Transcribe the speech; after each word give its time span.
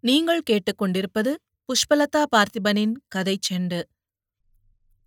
நீங்கள் 0.00 0.42
கேட்டுக்கொண்டிருப்பது 0.50 1.34
புஷ்பலதா 1.64 2.24
பார்த்திபனின் 2.36 2.92
கதை 3.08 3.38
செண்டு. 3.50 3.82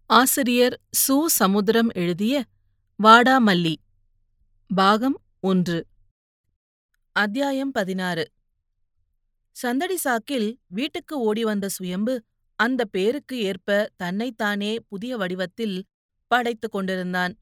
ஆசிரியர் 0.06 0.82
சு. 1.08 1.26
சமுத்திரம் 1.26 1.90
எழுதிய 1.94 2.46
வாடாமல்லி 3.04 3.76
பாகம் 4.76 5.22
ஒன்று. 5.40 5.88
அத்தியாயம் 7.12 7.72
பதினாறு. 7.72 8.32
சந்தடி 9.52 9.98
சாக்கில் 10.04 10.56
வீட்டுக்கு 10.68 11.20
ஓடி 11.20 11.44
வந்த 11.44 11.68
சுயம்பு 11.68 12.24
அந்த 12.56 12.86
பேருக்கு 12.86 13.40
ஏற்ப 13.42 13.90
தன்னைத்தானே 13.96 14.80
புதிய 14.90 15.18
வடிவத்தில் 15.18 15.84
படைத்துக் 16.28 16.72
கொண்டிருந்தான். 16.72 17.38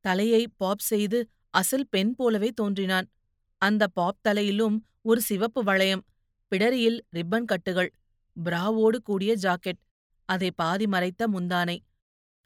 தலையை 0.00 0.48
பாப் 0.56 0.78
செய்து 0.78 1.28
அசல் 1.50 1.88
பெண் 1.90 2.14
போலவே 2.14 2.48
தோன்றினான். 2.48 3.10
அந்த 3.58 3.86
பாப் 3.86 4.18
தலையிலும் 4.22 4.86
ஒரு 5.02 5.20
சிவப்பு 5.20 5.62
வளையம் 5.62 6.04
பிடரியில் 6.52 6.98
ரிப்பன் 7.10 7.44
கட்டுகள் 7.44 7.90
பிராவோடு 8.36 8.98
கூடிய 9.02 9.32
ஜாக்கெட் 9.42 9.80
அதை 10.28 10.50
பாதி 10.50 10.86
மறைத்த 10.86 11.22
முந்தானை 11.28 11.76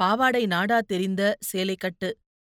பாவாடை 0.01 0.43
நாடா 0.47 0.79
தெரிந்த 0.87 1.23
சேலைக்கட்டு 1.51 2.09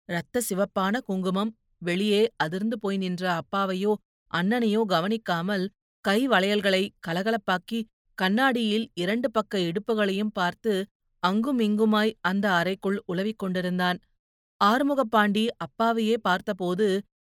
இரத்த 0.10 0.42
சிவப்பான 0.50 1.00
குங்குமம் 1.00 1.52
வெளியே 1.82 2.22
அதிர்ந்து 2.36 2.78
போய் 2.80 2.98
நின்ற 2.98 3.24
அப்பாவையோ 3.42 3.94
அண்ணனையோ 4.32 4.82
கவனிக்காமல் 4.86 5.66
கை 6.06 6.20
வளையல்களை 6.28 6.84
கலகலப்பாக்கி 7.08 7.80
கண்ணாடியில் 8.18 8.86
இரண்டு 8.94 9.28
பக்க 9.32 9.60
இடுப்புகளையும் 9.60 10.34
பார்த்து 10.34 10.74
அங்குமிங்குமாய் 11.24 12.14
அந்த 12.22 12.46
அறைக்குள் 12.52 12.98
உலவிக் 13.06 13.38
கொண்டிருந்தான். 13.38 13.98
ஆறுமுகப்பாண்டி 14.62 15.44
அப்பாவையே 15.58 16.16
பார்த்தபோது 16.22 16.88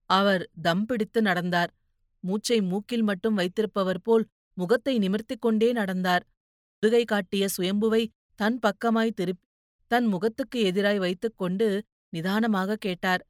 அவர் 0.09 0.43
தம் 0.61 0.85
பிடித்து 0.85 1.21
நடந்தார். 1.21 1.71
மூச்சை 2.19 2.61
மூக்கில் 2.61 3.01
மட்டும் 3.01 3.33
வைத்திருப்பவர் 3.33 4.01
போல் 4.01 4.27
முகத்தை 4.53 4.97
நிமிர்த்திக் 4.99 5.41
கொண்டே 5.41 5.71
நடந்தார். 5.71 6.25
முதுகை 6.73 7.05
காட்டிய 7.05 7.47
சுயம்புவை 7.57 8.07
தன் 8.35 8.59
பக்கமாய் 8.59 9.11
திருப்பி 9.11 9.47
தன் 9.87 10.05
முகத்துக்கு 10.05 10.65
எதிராய் 10.65 10.97
வைத்துக்கொண்டு 10.97 11.83
நிதானமாக 12.09 12.75
கேட்டார். 12.75 13.27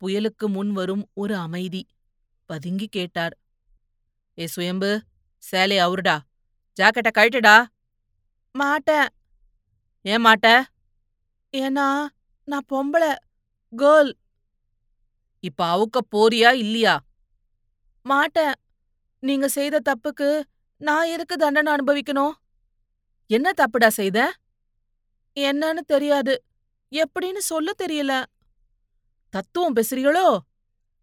புயலுக்கு 0.00 0.46
முன் 0.46 0.72
வரும் 0.72 1.10
ஒரு 1.14 1.36
அமைதி. 1.36 1.86
பதுங்கி 2.46 2.86
கேட்டார். 2.86 3.38
ஏ 4.38 4.46
சுயம்பு 4.46 5.02
சேலை 5.38 5.78
அவுருடா. 5.78 6.18
ஜாக்கெட்டை 6.80 7.10
கழட்டுடா. 7.18 7.66
மாட்டேன். 8.52 9.08
ஏன் 10.02 10.24
மாட்ட? 10.24 10.62
ஏன்னா 11.52 12.06
நான் 12.44 12.66
பொம்பளை. 12.72 13.14
கேர்ள். 13.76 14.12
இப்ப 15.40 15.64
அவுக்க 15.74 15.98
போறியா 16.16 16.52
இல்லையா? 16.52 17.04
மாட்டேன். 18.04 18.54
நீங்க 19.22 19.46
செய்த 19.48 19.80
தப்புக்கு 19.80 20.28
நான் 20.80 21.06
எதுக்கு 21.06 21.34
தண்டனை 21.36 21.70
அனுபவிக்கணும்? 21.72 22.34
என்ன 23.30 23.48
தப்புடா 23.56 23.88
செய்த? 23.92 24.18
என்னன்னு 25.36 25.82
தெரியாது. 25.86 26.34
எப்படின்னு 26.92 27.40
சொல்ல 27.44 27.70
தெரியல. 27.82 28.12
தத்துவம் 29.34 29.76
பேசுறீங்களோ? 29.76 30.26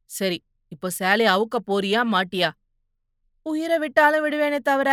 சரி 0.10 0.38
இப்போ 0.72 0.88
சேலைய 1.00 1.34
அவுக்க 1.34 1.58
போறியா 1.68 2.02
மாட்டியா? 2.14 2.50
உயிரை 3.46 3.78
விட்டாலும் 3.80 4.24
விடுவேனே 4.26 4.60
தவிர 4.62 4.90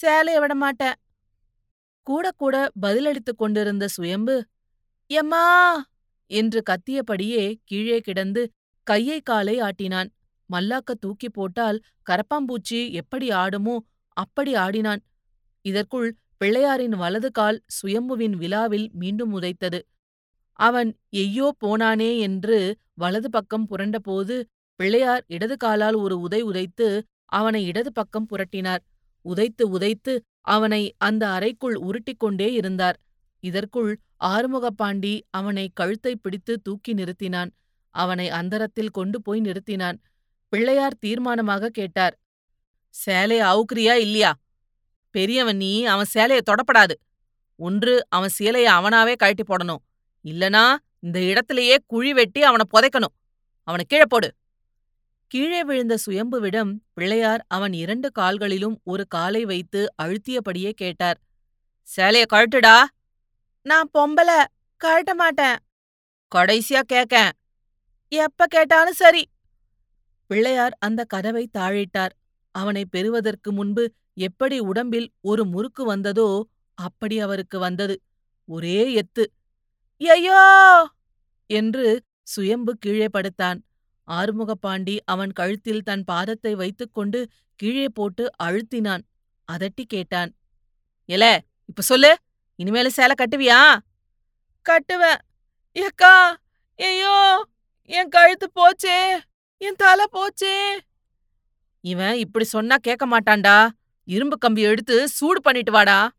சேலைய 0.00 0.40
விட 0.40 0.54
மாட்டேன். 0.54 0.96
கூட 2.06 2.26
கூட 2.32 2.56
பதிலளித்துக் 2.80 3.38
கொண்டிருந்த 3.38 3.84
சுயம்பு 3.88 4.36
எம்மா! 5.10 5.44
என்று 6.30 6.60
கத்தியபடியே 6.70 7.44
கீழே 7.64 7.98
கிடந்து 8.00 8.42
கையை 8.86 9.18
காலை 9.20 9.62
ஆட்டினான். 9.62 10.08
மல்லாக்க 10.52 10.94
தூக்கி 10.94 11.28
போட்டால் 11.28 11.78
கரப்பாம்பூச்சி 12.10 12.80
எப்படி 12.92 13.26
ஆடுமோ 13.42 13.76
அப்படி 14.16 14.52
ஆடினான். 14.56 15.02
இதற்குள் 15.64 16.08
பிள்ளையாரின் 16.38 16.94
வலது 16.96 17.30
கால் 17.30 17.58
சுயம்புவின் 17.76 18.36
விழாவில் 18.36 18.86
மீண்டும் 18.92 19.32
உதைத்தது. 19.38 19.80
அவன் 20.58 20.90
எய்யோ 21.12 21.48
போனானே 21.62 22.10
என்று 22.18 22.58
வலது 22.94 23.28
பக்கம் 23.30 23.66
புரண்டபோது 23.70 24.36
பிள்ளையார் 24.80 25.24
இடது 25.26 25.56
காலால் 25.56 25.94
ஒரு 25.94 26.16
உதை 26.20 26.40
உதைத்து 26.42 26.88
அவனை 27.32 27.60
இடது 27.64 27.90
பக்கம் 27.92 28.28
புரட்டினார். 28.30 28.82
உதைத்து 29.24 29.64
உதைத்து 29.68 30.12
அவனை 30.54 30.82
அந்த 30.98 31.22
அறைக்குள் 31.28 31.76
உருட்டிக்கொண்டே 31.78 32.48
இருந்தார். 32.50 32.98
இதற்குள் 33.42 33.90
ஆறுமுகப்பாண்டி 34.24 35.14
அவனை 35.30 35.64
கழுத்தை 35.74 36.12
பிடித்து 36.16 36.54
தூக்கி 36.62 36.92
நிறுத்தினான். 36.94 37.50
அவனை 37.94 38.26
அந்தரத்தில் 38.30 38.90
கொண்டு 38.90 39.18
போய் 39.22 39.40
நிறுத்தினான். 39.40 39.98
பிள்ளையார் 40.48 40.98
தீர்மானமாக 41.06 41.66
கேட்டார். 41.66 42.18
சேலைய 43.06 43.42
அவுக்குறியா 43.50 43.94
இல்லையா? 43.94 44.34
பெரியவன் 45.10 45.56
நீ 45.56 45.84
அவன் 45.84 46.06
சேலைய 46.14 46.40
தொடப்படாது. 46.50 46.94
ஒன்று 47.56 48.06
அவன் 48.08 48.30
சேலைய 48.38 48.68
அவனாவே 48.78 49.16
கழட்டி 49.16 49.42
போடணும். 49.42 49.82
இல்லனா 50.24 50.76
இந்த 50.98 51.20
இடத்திலேயே 51.20 51.76
குழி 51.86 52.12
வெட்டி 52.12 52.42
அவனை 52.42 52.64
புதைக்கணும். 52.72 53.14
அவனை 53.62 53.84
கீழே 53.88 54.02
போடு. 54.08 54.34
கீழே 55.26 55.64
விழுந்த 55.64 55.98
சுயம்புவிடம் 56.06 56.72
பிள்ளையார் 56.92 57.44
அவன் 57.48 57.72
இரண்டு 57.72 58.12
கால்களிலும் 58.12 58.80
ஒரு 58.84 59.06
காலை 59.06 59.44
வைத்து 59.44 59.94
அழுத்தியபடியே 60.02 60.70
கேட்டார். 60.70 61.18
சேலைய 61.96 62.24
கழட்டுடா. 62.32 62.84
நான் 63.62 63.90
பொம்பல 63.98 64.44
கழட்ட 64.84 65.14
மாட்டேன். 65.14 65.56
கடைசியா 66.34 66.80
கேக்கேன். 66.92 67.30
எப்ப 68.08 68.46
கேட்டாலும் 68.46 68.92
சரி. 68.92 69.28
பிள்ளையார் 70.30 70.74
அந்த 70.80 71.00
கதவை 71.06 71.44
தாழிட்டார். 71.58 72.14
அவனை 72.54 72.82
பெறுவதற்கு 72.86 73.50
முன்பு 73.52 73.84
எப்படி 74.20 74.58
உடம்பில் 74.70 75.08
ஒரு 75.22 75.42
முறுக்கு 75.46 75.82
வந்ததோ 75.84 76.28
அப்படி 76.78 77.16
அவருக்கு 77.20 77.58
வந்தது. 77.58 77.96
ஒரே 78.48 78.80
எத்து 79.02 79.24
ஐயோ! 80.00 80.42
என்று 81.50 81.86
சுயம்பு 82.26 82.72
கீழே 82.78 83.08
படுத்தான். 83.08 83.58
ஆறுமுகப்பாண்டி 84.08 84.96
அவன் 85.06 85.32
கழுத்தில் 85.32 85.84
தன் 85.84 86.04
பாதத்தை 86.04 86.52
வைத்துக்கொண்டு 86.54 87.20
கீழே 87.60 87.86
போட்டு 87.90 88.24
அழுத்தினான். 88.44 89.04
அதட்டி 89.48 89.84
கேட்டான் 89.88 90.30
எல 91.08 91.24
இப்ப 91.70 91.82
சொல்லு 91.82 92.12
இனிமேல 92.58 92.88
சேலை 92.94 93.14
கட்டுவியா? 93.16 93.60
கட்டுவேன். 94.66 95.20
ஏக்கா 95.76 96.14
ஐயோ 96.78 97.16
என் 97.90 98.10
கழுத்து 98.10 98.46
போச்சே. 98.56 98.98
என் 99.60 99.74
தலை 99.76 100.04
போச்சே. 100.12 100.56
இவன் 101.80 102.16
இப்படி 102.16 102.44
சொன்னா 102.44 102.76
கேட்க 102.76 103.04
மாட்டான்டா. 103.06 103.68
இரும்பு 104.04 104.38
கம்பி 104.38 104.62
எடுத்து 104.62 105.08
சூடு 105.08 105.42
பண்ணிட்டு 105.42 105.72
வாடா. 105.72 106.10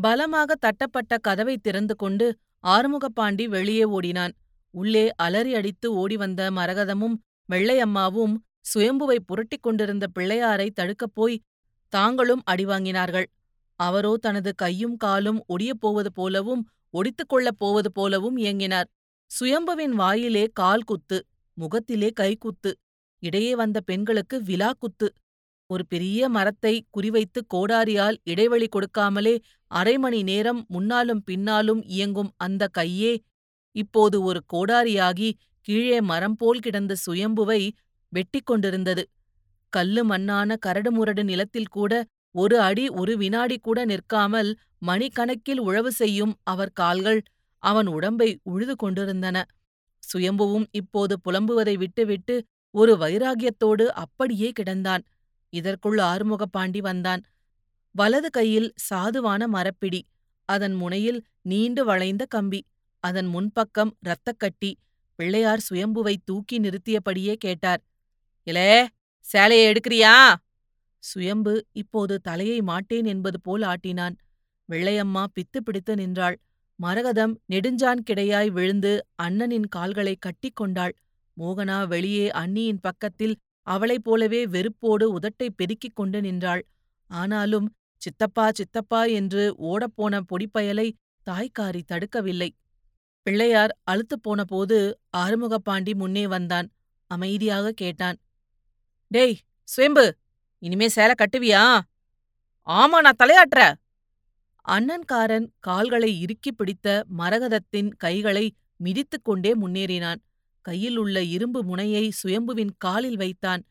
பலமாக 0.00 0.54
தட்டப்பட்ட 0.54 1.18
கதவை 1.20 1.56
திறந்து 1.56 1.96
கொண்டு 1.96 2.38
ஆறுமுகப்பாண்டி 2.62 3.44
வெளியே 3.44 3.84
ஓடினான். 3.84 4.34
உள்ளே 4.70 5.12
அலறி 5.16 5.54
அடித்து 5.54 5.94
ஓடி 5.94 6.16
வந்த 6.16 6.50
மரகதமும் 6.50 7.16
வெள்ளையம்மாவும் 7.52 8.34
சுயம்புவை 8.74 9.18
புரட்டிக் 9.26 9.62
கொண்டிருந்த 9.62 10.06
பிள்ளையாரை 10.18 10.70
தடுக்கப் 10.70 11.14
போய் 11.14 11.42
தாங்களும் 11.88 12.42
அடிவாங்கினார்கள் 12.50 13.26
அவரோ 13.80 14.16
தனது 14.16 14.54
கையும் 14.54 14.96
காலும் 14.96 15.44
ஒடியப் 15.48 15.80
போவது 15.80 16.12
போலவும் 16.12 16.68
ஒடித்துக் 16.92 17.28
கொள்ளப் 17.28 17.58
போவது 17.58 17.92
போலவும் 17.92 18.36
இயங்கினார். 18.36 18.88
சுயம்புவின் 19.30 19.94
வாயிலே 20.00 20.50
கால் 20.52 20.82
குத்து. 20.82 21.18
முகத்திலே 21.56 22.08
கைக்குத்து 22.20 22.70
இடையே 23.22 23.52
வந்த 23.54 23.78
பெண்களுக்கு 23.80 24.36
விலா 24.42 24.70
குத்து. 24.78 25.08
ஒரு 25.70 25.84
பெரிய 25.86 26.28
மரத்தை 26.28 26.72
குறிவைத்து 26.96 27.40
கோடாரியால் 27.54 28.16
இடைவெளி 28.22 28.66
கொடுக்காமலே 28.68 29.34
அரை 29.70 29.94
மணி 29.98 30.20
நேரம் 30.22 30.60
முன்னாலும் 30.68 31.22
பின்னாலும் 31.24 31.80
இயங்கும் 31.86 32.30
அந்த 32.36 32.68
கையே 32.78 33.12
இப்போது 33.76 34.16
ஒரு 34.22 34.40
கோடாரியாகி 34.52 35.30
கீழே 35.68 35.98
மரம் 36.00 36.36
போல் 36.36 36.60
கிடந்த 36.60 36.92
சுயம்புவை 37.06 37.60
வெட்டிக் 38.12 38.46
கொண்டிருந்தது. 38.46 39.04
கல்லு 39.72 40.02
மண்ணான 40.04 40.56
கரடுமுரடு 40.66 41.22
நிலத்தில் 41.22 41.72
கூட 41.76 41.92
ஒரு 42.34 42.56
அடி 42.60 42.84
ஒரு 43.00 43.12
வினாடி 43.16 43.56
கூட 43.58 43.78
நிற்காமல் 43.84 44.50
மணிக்கணக்கில் 44.86 45.60
உழவு 45.60 45.90
செய்யும் 45.92 46.34
அவர் 46.42 46.72
கால்கள் 46.72 47.20
அவன் 47.62 47.86
உடம்பை 47.86 48.28
உழுது 48.42 48.74
கொண்டிருந்தன. 48.76 49.36
சுயம்புவும் 50.12 50.66
இப்போது 50.70 51.14
புலம்புவதை 51.24 51.74
விட்டுவிட்டு 51.76 52.34
ஒரு 52.74 52.92
வைராகியத்தோடு 52.96 53.84
அப்படியே 53.86 54.52
கிடந்தான். 54.60 55.02
இதற்குள் 55.52 55.98
ஆறுமுகப்பாண்டி 55.98 56.78
வந்தான். 56.78 57.22
வலது 57.94 58.30
கையில் 58.30 58.70
சாதுவான 58.86 59.46
மரப்பிடி 59.46 60.00
அதன் 60.48 60.74
முனையில் 60.74 61.20
நீண்டு 61.42 61.84
வளைந்த 61.84 62.24
கம்பி 62.26 62.60
அதன் 63.04 63.28
முன்பக்கம் 63.28 63.92
இரத்தக்கட்டி 64.06 64.70
பிள்ளையார் 65.18 65.62
சுயம்புவை 65.68 66.14
தூக்கி 66.24 66.56
நிறுத்தியபடியே 66.58 67.34
கேட்டார் 67.34 67.82
இலே 68.46 68.70
சேலையை 69.24 69.64
எடுக்கிறியா? 69.72 70.14
சுயம்பு 70.98 71.52
இப்போது 71.72 72.14
தலையை 72.20 72.58
மாட்டேன் 72.62 73.04
என்பது 73.04 73.38
போல் 73.40 73.62
ஆட்டினான். 73.62 74.16
வெள்ளையம்மா 74.68 75.22
பித்து 75.34 75.58
பிடித்து 75.64 75.94
நின்றாள். 75.96 76.36
மரகதம் 76.82 77.34
நெடுஞ்சான் 77.46 78.02
கிடையாய் 78.10 78.50
விழுந்து 78.50 79.06
அண்ணனின் 79.22 79.68
கால்களை 79.68 80.16
கட்டிக் 80.16 80.56
கொண்டாள். 80.56 80.94
மோகனா 81.36 81.86
வெளியே 81.88 82.30
அண்ணியின் 82.30 82.80
பக்கத்தில் 82.80 83.36
அவளைப் 83.66 84.04
போலவே 84.04 84.46
வெறுப்போடு 84.46 85.06
உதட்டை 85.18 85.48
பெருக்கிக் 85.56 85.96
கொண்டு 85.96 86.20
நின்றாள். 86.20 86.62
ஆனாலும் 87.10 87.66
சித்தப்பா 88.02 88.50
சித்தப்பா 88.50 89.04
என்று 89.04 89.42
ஓடப்போன 89.62 90.20
பொடிப்பயலை 90.28 90.88
தாய்க்காரி 91.26 91.82
தடுக்கவில்லை. 91.92 92.50
பிள்ளையார் 93.22 93.78
அழுத்துப் 93.82 94.22
போனபோது 94.22 95.00
ஆறுமுகப்பாண்டி 95.16 95.94
முன்னே 95.94 96.26
வந்தான். 96.26 96.68
அமைதியாக 97.10 97.72
கேட்டான். 97.72 98.18
டேய் 99.10 99.38
சுயம்பு 99.64 100.16
இனிமே 100.58 100.88
சேலை 100.88 101.14
கட்டுவியா? 101.14 101.80
ஆமா 102.66 102.98
நான் 103.04 103.20
தலையாட்டுற 103.22 103.62
அண்ணன்காரன் 104.68 105.46
கால்களை 105.60 106.20
இறுக்கிப் 106.20 106.56
பிடித்த 106.56 107.04
மரகதத்தின் 107.18 107.90
கைகளை 107.96 108.54
மிதித்துக் 108.84 109.24
கொண்டே 109.24 109.54
முன்னேறினான். 109.54 110.16
கையில் 110.60 110.96
உள்ள 110.96 111.22
இரும்பு 111.22 111.64
முனையை 111.64 112.10
சுயம்புவின் 112.10 112.70
காலில் 112.78 113.16
வைத்தான். 113.16 113.64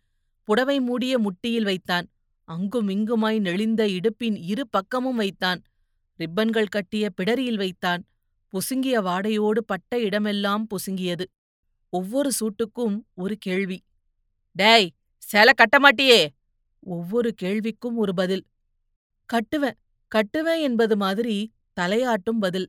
புடவை 0.43 0.79
மூடிய 0.79 1.19
முட்டியில் 1.19 1.63
வைத்தான். 1.63 2.09
அங்கும் 2.43 2.89
இங்குமாய் 2.89 3.39
நெளிந்த 3.39 3.85
இடுப்பின் 3.85 4.43
இரு 4.43 4.67
பக்கமும் 4.69 5.15
வைத்தான். 5.15 5.61
ரிப்பன்கள் 6.19 6.65
கட்டிய 6.69 7.09
பிடரியில் 7.21 7.55
வைத்தான். 7.55 8.05
புசுங்கிய 8.53 9.01
வாடையோடு 9.01 9.57
பட்ட 9.65 9.99
இடமெல்லாம் 9.99 10.67
புசுங்கியது. 10.67 11.25
ஒவ்வொரு 11.89 12.31
சூட்டுக்கும் 12.39 13.01
ஒரு 13.13 13.35
கேள்வி. 13.37 13.83
டேய் 14.51 14.91
சேலை 15.17 15.53
கட்ட 15.55 15.77
மாட்டியே? 15.79 16.27
ஒவ்வொரு 16.79 17.33
கேள்விக்கும் 17.41 17.95
ஒரு 17.95 18.13
பதில். 18.13 18.45
கட்டுவேன். 19.33 19.73
கட்டுவேன் 20.15 20.61
என்பது 20.61 20.95
மாதிரி 20.97 21.51
தலையாட்டும் 21.79 22.39
பதில். 22.39 22.67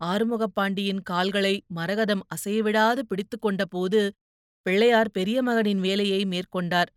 ஆறுமுகப்பாண்டியின் 0.00 1.02
கால்களை 1.02 1.54
மரகதம் 1.76 2.24
அசையவிடாது 2.34 2.98
பிடித்துக் 2.98 3.44
கொண்டபோது 3.46 4.00
பிள்ளையார் 4.62 5.10
பெரிய 5.10 5.42
மகனின் 5.42 5.80
வேலையை 5.80 6.24
மேற்கொண்டார். 6.24 6.90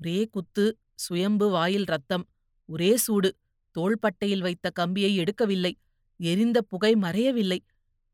ஒரே 0.00 0.18
குத்து 0.30 0.64
சுயம்பு 0.94 1.50
வாயில் 1.50 1.84
ரத்தம் 1.84 2.24
ஒரே 2.68 2.96
சூடு 2.96 3.30
தோள்பட்டையில் 3.76 4.40
வைத்த 4.40 4.70
கம்பியை 4.70 5.12
எடுக்கவில்லை 5.18 5.72
எரிந்த 6.20 6.58
புகை 6.62 6.92
மறையவில்லை. 6.94 7.58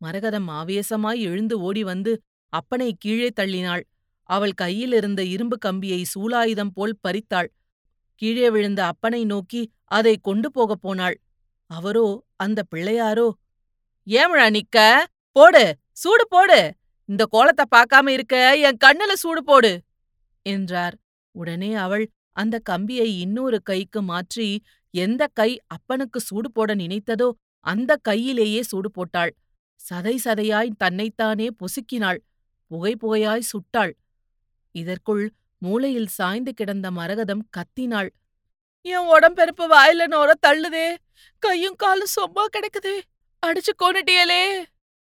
மரகதம் 0.01 0.49
ஆவேசமாய் 0.51 1.21
எழுந்து 1.21 1.61
ஓடி 1.61 1.83
வந்து 1.85 2.13
அப்பனை 2.53 2.91
கீழே 2.99 3.29
தள்ளினாள். 3.41 3.85
அவள் 4.29 4.53
கையிலிருந்த 4.53 5.25
இரும்பு 5.25 5.59
கம்பியை 5.59 6.01
சூலாயுதம் 6.15 6.73
போல் 6.75 6.99
பறித்தாள். 7.09 7.49
கீழே 8.23 8.49
விழுந்த 8.55 8.81
அப்பனை 8.93 9.21
நோக்கி 9.33 9.63
அதை 9.99 10.15
கொண்டு 10.29 10.49
போகப் 10.51 10.83
போனாள். 10.83 11.17
அவரோ 11.71 12.07
அந்த 12.45 12.61
பிள்ளையாரோ 12.73 13.29
ஏமழா 14.07 14.47
நிக்க? 14.57 14.79
போடு 15.37 15.65
சூடு 16.03 16.25
போடு. 16.35 16.61
இந்த 17.09 17.23
கோலத்தை 17.35 17.65
பார்க்காம 17.75 18.09
இருக்க 18.09 18.37
என் 18.67 18.83
கண்ணுல 18.85 19.13
சூடு 19.23 19.43
போடு 19.43 19.73
என்றார். 20.47 20.95
உடனே 21.35 21.71
அவள் 21.85 22.05
அந்த 22.33 22.57
கம்பியை 22.71 23.09
இன்னொரு 23.25 23.59
கைக்கு 23.63 24.01
மாற்றி 24.03 24.49
எந்த 24.95 25.23
கை 25.39 25.51
அப்பனுக்கு 25.67 26.19
சூடு 26.21 26.49
போட 26.51 26.75
நினைத்ததோ 26.75 27.29
அந்த 27.67 27.93
கையிலேயே 28.09 28.61
சூடு 28.71 28.89
போட்டாள். 28.91 29.33
சதை 29.81 30.15
சதையாய் 30.25 30.71
தன்னைத்தானே 30.83 31.47
பொசுக்கினாள். 31.61 32.21
புகை 32.71 32.93
புகையாய் 33.03 33.49
சுட்டாள். 33.53 33.93
இதற்குள் 34.75 35.25
மூலையில் 35.63 36.07
சாய்ந்து 36.07 36.55
கிடந்த 36.55 36.91
மரகதம் 36.91 37.49
கத்தினாள். 37.57 38.09
என் 38.81 39.07
உடம்பெருப்பு 39.07 39.69
வாயில 39.69 40.07
நோர 40.07 40.33
தள்ளுதே. 40.47 40.97
கையும் 41.39 41.77
காலும் 41.77 42.13
சொம்மா 42.17 42.45
கிடக்குதே. 42.53 43.01
அடிச்சு 43.47 43.73
கொண்டுட்டியலே 43.79 44.63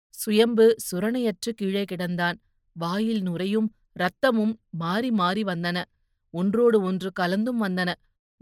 சுயம்பு 0.09 0.75
சுரணையற்று 0.91 1.51
கீழே 1.55 1.83
கிடந்தான். 1.83 2.35
வாயில் 2.73 3.21
நுரையும் 3.21 3.67
ரத்தமும் 3.99 4.53
மாறி 4.69 5.11
மாறி 5.11 5.43
வந்தன. 5.43 5.83
ஒன்றோடு 6.31 6.81
ஒன்று 6.81 7.11
கலந்தும் 7.11 7.63
வந்தன. 7.63 7.93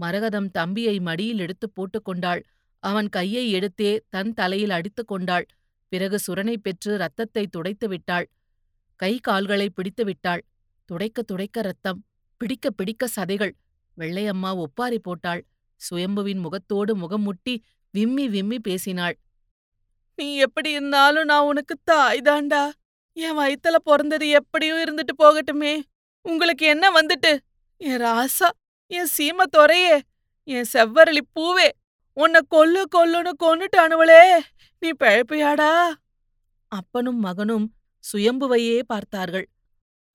மரகதம் 0.01 0.51
தம்பியை 0.51 0.99
மடியில் 0.99 1.39
எடுத்துப் 1.39 1.73
போட்டுக்கொண்டாள் 1.75 2.43
அவன் 2.79 3.09
கையை 3.09 3.53
எடுத்தே 3.53 3.99
தன் 4.09 4.33
தலையில் 4.33 4.69
அடித்துக் 4.69 5.07
கொண்டாள். 5.07 5.45
பிறகு 5.87 6.19
சுரணை 6.27 6.57
பெற்று 6.57 6.97
ரத்தத்தை 6.97 7.47
துடைத்து 7.47 7.87
விட்டாள். 7.87 8.29
கை 8.95 9.19
கால்களை 9.19 9.69
பிடித்து 9.69 10.05
விட்டாள். 10.05 10.43
துடைக்க 10.89 11.21
துடைக்க 11.21 11.61
ரத்தம் 11.61 11.99
பிடிக்க 12.41 12.69
பிடிக்க 12.71 13.07
சதைகள். 13.15 13.53
வெள்ளையம்மா 13.97 14.51
ஒப்பாரி 14.55 14.99
போட்டாள். 14.99 15.41
சுயம்புவின் 15.81 16.41
முகத்தோடு 16.45 16.95
முகம் 16.95 17.21
முட்டி 17.21 17.55
விம்மி 17.93 18.25
விம்மி 18.29 18.57
பேசினாள். 18.59 19.15
நீ 20.15 20.27
எப்படி 20.35 20.69
இருந்தாலும் 20.71 21.25
நான் 21.25 21.47
உனக்கு 21.49 21.75
தாய்தாண்டா 21.91 22.63
என் 23.17 23.37
வயித்துல 23.37 23.77
பிறந்தது 23.83 24.27
எப்படியும் 24.29 24.81
இருந்துட்டு 24.83 25.13
போகட்டுமே. 25.17 25.73
உங்களுக்கு 26.25 26.65
என்ன 26.65 26.85
வந்துட்டு? 26.91 27.31
என் 27.81 28.01
ராசா 28.01 28.49
என் 28.91 29.11
சீம 29.17 29.45
தொறையே 29.57 29.95
என் 30.43 30.69
செவ்வரளி 30.73 31.23
பூவே 31.35 31.69
உன்னை 32.17 32.39
கொல்லு 32.55 32.81
கொல்லுன்னு 32.95 33.31
கொன்னுட்டானுவளே 33.43 34.21
நீ 34.81 34.89
பிழைப்பியாடா? 34.99 35.71
அப்பனும் 36.71 37.19
மகனும் 37.19 37.67
சுயம்புவையே 38.03 38.77
பார்த்தார்கள். 38.83 39.47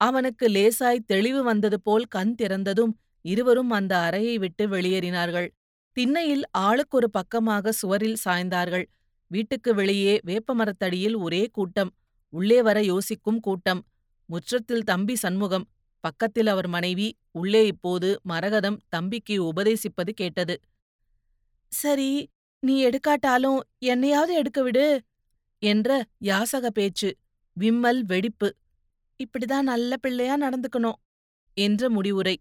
அவனுக்கு 0.01 0.45
லேசாய் 0.47 1.07
தெளிவு 1.07 1.43
வந்தது 1.43 1.77
போல் 1.81 2.05
கண் 2.07 2.35
திறந்ததும் 2.41 2.93
இருவரும் 3.25 3.69
அந்த 3.69 3.93
அறையை 3.97 4.35
விட்டு 4.37 4.63
வெளியேறினார்கள். 4.67 5.47
திண்ணையில் 5.97 6.43
ஆளுக்கொரு 6.57 7.07
பக்கமாக 7.11 7.71
சுவரில் 7.71 8.19
சாய்ந்தார்கள். 8.25 8.85
வீட்டுக்கு 9.31 9.71
வெளியே 9.75 10.13
வேப்பமரத்தடியில் 10.25 11.15
ஒரே 11.15 11.43
கூட்டம் 11.47 11.91
உள்ளே 12.33 12.59
வர 12.61 12.77
யோசிக்கும் 12.83 13.39
கூட்டம். 13.39 13.81
முற்றத்தில் 14.29 14.83
தம்பி 14.83 15.15
சண்முகம் 15.15 15.67
பக்கத்தில் 16.03 16.47
அவர் 16.47 16.67
மனைவி 16.67 17.07
உள்ளே 17.31 17.61
இப்போது 17.67 18.09
மரகதம் 18.23 18.79
தம்பிக்கு 18.89 19.35
உபதேசிப்பது 19.51 20.11
கேட்டது. 20.11 20.55
சரி 21.71 22.11
நீ 22.63 22.75
எடுக்காட்டாலும் 22.81 23.59
என்னையாவது 23.85 24.33
எடுக்க 24.33 24.59
விடு 24.61 24.85
என்ற 25.61 25.89
யாசக 26.25 26.67
பேச்சு 26.69 27.09
விம்மல் 27.57 28.01
வெடிப்பு 28.05 28.47
இப்படிதான் 29.23 29.69
நல்ல 29.71 29.97
பிள்ளையா 29.97 30.35
நடந்துக்கணும் 30.37 30.99
என்ற 31.57 31.89
முடிவுரை. 31.89 32.35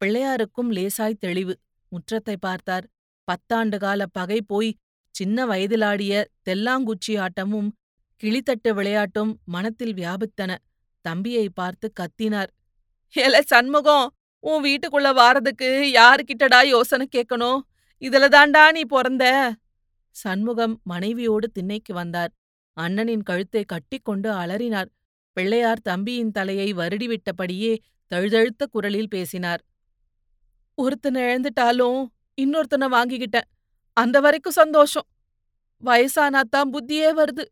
பிள்ளையாருக்கும் 0.00 0.70
லேசாய் 0.76 1.20
தெளிவு. 1.24 1.54
முற்றத்தை 1.92 2.36
பார்த்தார். 2.40 2.86
பத்தாண்டு 3.28 3.76
கால 3.78 4.06
பகை 4.06 4.42
போய் 4.42 4.70
சின்ன 5.14 5.46
வயதிலாடிய 5.46 6.24
தெல்லாங்குச்சி 6.48 7.14
ஆட்டமும் 7.24 7.70
கிளித்தட்டு 8.20 8.70
விளையாட்டும் 8.78 9.32
மனத்தில் 9.44 9.94
வியாபித்தன. 9.94 10.50
தம்பியை 11.04 11.46
பார்த்து 11.48 11.92
கத்தினார். 12.00 12.50
ஏல 13.14 13.40
சண்முகம் 13.40 14.06
உன் 14.44 14.64
வீட்டுக்குள்ள 14.64 15.08
வாரதுக்கு 15.18 15.68
யாருக்கிட்டடா 15.98 16.60
யோசனை 16.66 17.06
கேட்கணும் 17.16 17.60
இதுல 18.02 18.28
தாண்டா 18.28 18.62
நீ 18.72 18.82
பிறந்த? 18.84 19.24
சண்முகம் 20.16 20.74
மனைவியோடு 20.82 21.46
திண்ணைக்கு 21.50 21.92
வந்தார். 21.94 22.32
அண்ணனின் 22.76 23.22
கழுத்தை 23.22 23.62
கட்டிக்கொண்டு 23.64 24.28
அலறினார். 24.32 24.90
பிள்ளையார் 25.32 25.80
தம்பியின் 25.80 26.30
தலையை 26.30 26.72
வருடிவிட்டபடியே 26.72 27.78
தழுதழுத்த 28.06 28.66
குரலில் 28.70 29.08
பேசினார். 29.08 29.62
ஒருத்தனை 30.74 31.22
இழந்துட்டாலும் 31.22 32.06
இன்னொருத்தனை 32.42 32.86
வாங்கிக்கிட்டேன். 32.92 33.48
அந்த 33.92 34.20
வரைக்கும் 34.20 34.52
சந்தோஷம். 34.52 35.06
வயசானாத்தான் 35.84 36.70
புத்தியே 36.72 37.08
வருது. 37.16 37.44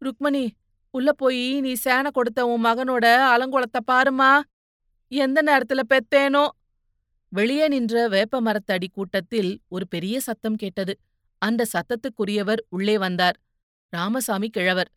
ருக்மணி 0.00 0.50
உள்ள 0.90 1.12
போய் 1.12 1.60
நீ 1.60 1.72
சேனை 1.74 2.10
கொடுத்த 2.10 2.46
உன் 2.46 2.64
மகனோட 2.64 3.04
அலங்கோலத்தை 3.32 3.80
பாருமா 3.90 4.40
எந்த 5.08 5.42
நேரத்துல 5.42 5.80
பெத்தேனோ? 5.88 6.48
வெளியே 7.28 7.68
நின்ற 7.68 8.08
வேப்ப 8.08 8.40
மரத்தடி 8.42 8.86
கூட்டத்தில் 8.92 9.60
ஒரு 9.68 9.88
பெரிய 9.88 10.20
சத்தம் 10.20 10.54
கேட்டது. 10.54 10.98
அந்த 11.38 11.66
சத்தத்துக்குரியவர் 11.72 12.62
உள்ளே 12.68 12.98
வந்தார். 12.98 13.36
ராமசாமி 13.88 14.48
கிழவர். 14.48 14.90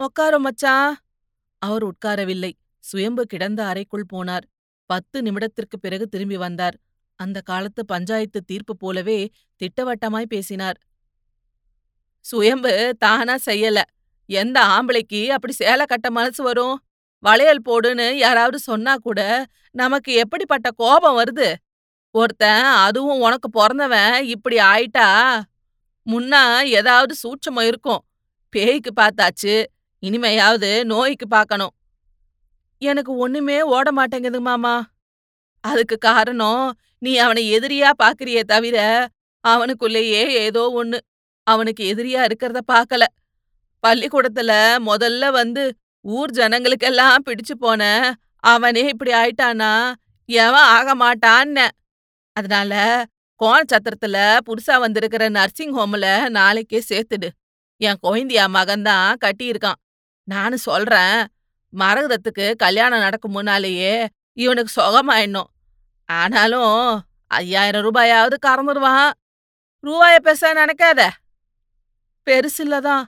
உக்காரம் 0.00 0.38
மச்சான். 0.38 0.96
அவர் 1.60 1.82
உட்காரவில்லை. 1.86 2.52
சுயம்பு 2.80 3.26
கிடந்த 3.26 3.64
அறைக்குள் 3.66 4.04
போனார். 4.12 4.46
பத்து 4.86 5.22
நிமிடத்திற்குப் 5.22 5.80
பிறகு 5.80 6.08
திரும்பி 6.08 6.36
வந்தார். 6.36 6.78
அந்த 7.16 7.40
காலத்து 7.40 7.84
பஞ்சாயத்து 7.84 8.44
தீர்ப்பு 8.44 8.76
போலவே 8.76 9.30
திட்டவட்டமாய் 9.56 10.26
பேசினார். 10.26 10.80
சுயம்பு 12.20 12.96
தானா 12.98 13.36
செய்யல. 13.46 13.80
எந்த 14.26 14.60
ஆம்பளைக்கு 14.60 15.26
அப்படி 15.26 15.52
சேலை 15.52 15.86
கட்ட 15.86 16.10
மனசு 16.10 16.42
வரும்? 16.42 16.84
வளையல் 17.18 17.62
போடுன்னு 17.64 18.12
யாராவது 18.12 18.58
சொன்னா 18.58 18.96
கூட 18.96 19.46
நமக்கு 19.70 20.12
எப்படிப்பட்ட 20.12 20.70
கோபம் 20.70 21.18
வருது? 21.18 21.54
ஒருத்தன் 22.10 22.62
அதுவும் 22.62 23.20
உனக்கு 23.20 23.50
பிறந்தவன் 23.50 24.24
இப்படி 24.24 24.56
ஆயிட்டா? 24.56 25.40
முன்னா 26.10 26.62
ஏதாவது 26.62 27.14
சூட்சமம் 27.22 27.66
இருக்கும். 27.66 28.04
பேய்க்கு 28.56 28.92
பார்த்தாச்சு. 29.00 29.64
இனிமையாவது 30.06 30.84
நோய்க்கு 30.84 31.28
பார்க்கணும். 31.28 31.74
எனக்கு 32.78 33.16
ஒண்ணுமே 33.16 33.62
ஓட 33.62 33.92
மாட்டேங்குது 33.92 34.40
மாமா. 34.40 34.90
அதுக்கு 35.60 35.98
காரணம் 35.98 36.78
நீ 36.98 37.16
அவனை 37.16 37.58
எதிரியா 37.58 37.90
பாக்குறியே 38.02 38.42
தவிர 38.42 39.08
அவனுக்குள்ளேயே 39.40 40.22
ஏதோ 40.30 40.62
ஒண்ணு. 40.82 40.98
அவனுக்கு 41.46 41.94
எதிரியா 41.94 42.22
இருக்கிறத 42.28 42.60
பாக்கல 42.72 43.04
பள்ளிக்கூடத்துல 43.86 44.52
முதல்ல 44.86 45.30
வந்து 45.30 45.74
ஊர் 46.00 46.30
ஜனங்களுக்கெல்லாம் 46.30 47.22
பிடிச்சு 47.26 47.54
போன 47.58 47.82
அவனே 48.36 48.82
இப்படி 48.86 49.12
ஆயிட்டானா 49.12 49.92
எவன் 50.24 50.68
ஆக 50.76 50.94
மாட்டான்னு. 50.96 51.66
அதனால 52.32 53.04
கோணச்சத்திரத்துல 53.40 54.16
புதுசா 54.46 54.78
வந்திருக்கிற 54.78 55.28
நர்சிங் 55.28 55.74
ஹோம்ல 55.76 56.28
நாளைக்கே 56.28 56.82
சேர்த்துடு. 56.88 57.28
என் 57.80 58.02
கொய்ந்தியா 58.02 58.44
மகன்தான் 58.56 59.14
கட்டியிருக்கான். 59.24 59.78
நானு 60.30 60.58
சொல்றேன், 60.58 61.26
மரகதத்துக்கு 61.76 62.54
கல்யாணம் 62.56 62.98
நடக்கும் 62.98 63.30
முன்னாலேயே 63.30 64.08
இவனுக்கு 64.32 64.70
சுகமாயிடணும். 64.76 65.50
ஆனாலும் 66.06 67.02
ஐயாயிரம் 67.26 67.84
ரூபாயாவது 67.84 68.36
கறந்துருவான் 68.46 69.10
ரூபாய 69.80 70.20
பேச 70.20 70.52
நினைக்காத. 70.54 71.08
பெருசில்லதான். 72.26 73.04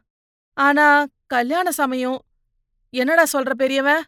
ஆனா 0.55 1.07
கல்யாண 1.27 1.71
சமயம். 1.71 2.25
என்னடா 2.91 3.25
சொல்ற 3.33 3.51
பெரியவன்? 3.51 4.03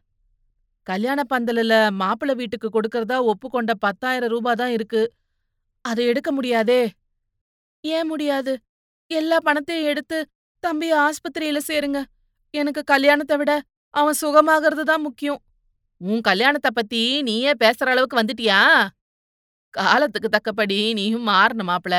கல்யாண 0.83 1.25
பந்தலில் 1.25 1.91
மாப்பிள 2.01 2.35
வீட்டுக்கு 2.35 2.69
கொடுக்கறதா 2.69 3.23
ஒப்புக்கொண்ட 3.23 3.75
பத்தாயிரம் 3.75 4.29
ரூபா 4.29 4.55
தான் 4.55 4.71
இருக்கு. 4.71 5.13
அதை 5.81 6.07
எடுக்க 6.07 6.33
முடியாதே. 6.33 6.91
ஏன் 7.81 8.07
முடியாது? 8.07 8.61
எல்லா 9.07 9.37
பணத்தையும் 9.41 9.87
எடுத்து 9.87 10.27
தம்பிய 10.67 10.93
ஆஸ்பத்திரியில 11.07 11.59
சேருங்க. 11.69 12.05
எனக்கு 12.55 12.83
கல்யாணத்தை 12.85 13.37
விட 13.37 13.53
அவன் 13.95 14.21
சுகமாகறது 14.21 14.83
தான் 14.83 15.01
முக்கியம். 15.01 15.41
உன் 16.01 16.21
கல்யாணத்த 16.21 16.69
பத்தி 16.71 17.23
நீயே 17.23 17.53
பேசுற 17.65 17.89
அளவுக்கு 17.93 18.21
வந்துட்டியா? 18.21 18.61
காலத்துக்கு 19.75 20.29
தக்கபடி 20.29 20.79
நீயும் 20.93 21.29
மாறணும் 21.29 21.71
மாப்பிள 21.71 21.97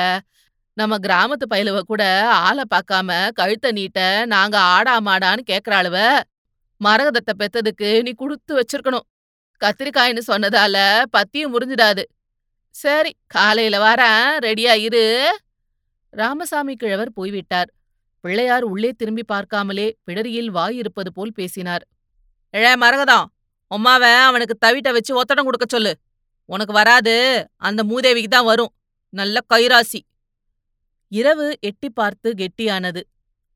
நம்ம 0.77 0.97
கிராமத்து 0.97 1.45
பயலுவ 1.49 1.79
கூட 1.81 2.03
ஆள 2.29 2.63
பாக்காம 2.73 3.09
கழுத்த 3.31 3.71
நீட்ட 3.71 3.99
நாங்க 4.25 4.57
ஆடா 4.75 4.95
மாடான்னு 4.99 5.43
கேக்குறாளுவ. 5.51 5.97
மரகதத்த 6.81 7.31
பெத்ததுக்கு 7.37 7.89
நீ 8.03 8.11
குடுத்து 8.11 8.53
வச்சிருக்கணும். 8.59 9.05
கத்திரிக்காய்னு 9.61 10.23
சொன்னதால 10.27 10.77
பத்தியும் 11.17 11.53
முறிஞ்சிடாது. 11.53 12.03
சரி 12.75 13.11
காலையில 13.27 13.75
வாரேன் 13.85 14.27
ரெடியா 14.45 14.73
இரு. 14.87 15.05
ராமசாமி 16.13 16.75
கிழவர் 16.75 17.11
போய்விட்டார். 17.13 17.69
பிள்ளையார் 18.25 18.65
உள்ளே 18.73 18.89
திரும்பி 18.91 19.23
பார்க்காமலே 19.31 19.87
பிடரியில் 20.05 20.51
வாய் 20.57 20.75
இருப்பது 20.75 21.09
போல் 21.13 21.33
பேசினார். 21.33 21.83
எழே 22.53 22.71
மரகதம், 22.75 23.25
உம்மாவ 23.71 24.03
அவனுக்கு 24.29 24.55
தவிட்ட 24.65 24.89
வச்சு 24.91 25.11
ஒத்தடம் 25.21 25.47
கொடுக்க 25.47 25.65
சொல்லு. 25.69 25.93
உனக்கு 26.49 26.73
வராது, 26.73 27.13
அந்த 27.67 27.81
மூதேவிக்கு 27.83 28.27
தான் 28.27 28.49
வரும். 28.51 28.71
நல்ல 29.13 29.37
கைராசி. 29.53 30.01
இரவு 31.11 31.47
எட்டி 31.59 31.89
பார்த்து 31.89 32.29
கெட்டியானது. 32.31 33.01